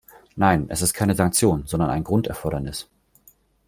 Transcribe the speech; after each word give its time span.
Nein, 0.35 0.65
es 0.69 0.81
ist 0.81 0.95
keine 0.95 1.13
Sanktion, 1.13 1.67
sondern 1.67 1.91
ein 1.91 2.03
Grunderfordernis. 2.03 2.89